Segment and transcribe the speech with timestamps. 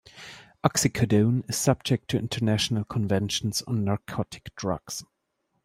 [0.63, 5.03] Oxycodone is subject to international conventions on narcotic drugs.